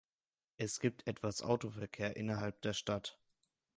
[0.57, 3.19] Es gibt etwas Autoverkehr innerhalb der Stadt.